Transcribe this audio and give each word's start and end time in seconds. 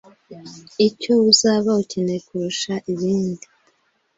Icyo 0.87 1.13
uzaba 1.31 1.69
ukeneye 1.81 2.19
kurusha 2.27 2.73
ibindi, 2.93 3.45